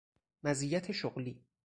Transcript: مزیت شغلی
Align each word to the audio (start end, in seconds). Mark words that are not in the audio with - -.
مزیت 0.43 0.91
شغلی 0.91 1.43